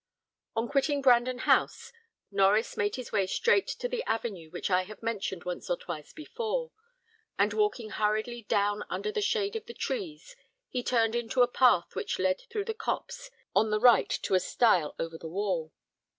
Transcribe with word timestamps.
On 0.55 0.67
quitting 0.67 1.03
Brandon 1.03 1.37
House, 1.37 1.93
Norries 2.33 2.75
made 2.75 2.95
his 2.95 3.11
way 3.11 3.27
straight 3.27 3.67
to 3.67 3.87
the 3.87 4.01
avenue 4.05 4.49
which 4.49 4.71
I 4.71 4.81
have 4.81 5.03
mentioned 5.03 5.43
once 5.43 5.69
or 5.69 5.77
twice 5.77 6.11
before; 6.11 6.71
and 7.37 7.53
walking 7.53 7.91
hurriedly 7.91 8.41
down 8.41 8.83
under 8.89 9.11
the 9.11 9.21
shade 9.21 9.55
of 9.55 9.67
the 9.67 9.75
trees, 9.75 10.35
he 10.67 10.81
turned 10.81 11.13
into 11.13 11.43
a 11.43 11.47
path 11.47 11.93
which 11.93 12.17
led 12.17 12.41
through 12.49 12.65
the 12.65 12.73
copse 12.73 13.29
on 13.53 13.69
the 13.69 13.79
right 13.79 14.09
to 14.23 14.33
a 14.33 14.39
stile 14.39 14.95
over 14.97 15.19
the 15.19 15.29
wall. 15.29 15.71